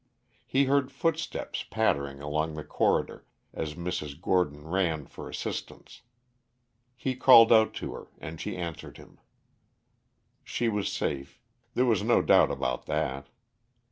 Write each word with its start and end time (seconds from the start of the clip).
He 0.47 0.63
heard 0.63 0.91
footsteps 0.91 1.63
pattering 1.63 2.21
along 2.23 2.55
the 2.55 2.63
corridor 2.63 3.23
as 3.53 3.75
Mrs. 3.75 4.19
Gordon 4.19 4.67
ran 4.67 5.05
for 5.05 5.29
assistance. 5.29 6.01
He 6.95 7.15
called 7.15 7.53
out 7.53 7.75
to 7.75 7.93
her 7.93 8.07
and 8.17 8.41
she 8.41 8.57
answered 8.57 8.97
him. 8.97 9.19
She 10.43 10.69
was 10.69 10.91
safe. 10.91 11.39
There 11.75 11.85
was 11.85 12.01
no 12.01 12.23
doubt 12.23 12.49
about 12.49 12.87
that. 12.87 13.27